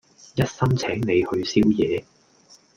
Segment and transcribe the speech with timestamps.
[0.35, 2.03] 一心請你去宵夜